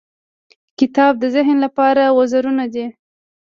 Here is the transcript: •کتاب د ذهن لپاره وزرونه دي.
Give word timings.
•کتاب 0.79 1.13
د 1.19 1.23
ذهن 1.35 1.57
لپاره 1.65 2.03
وزرونه 2.17 2.65
دي. 2.73 2.85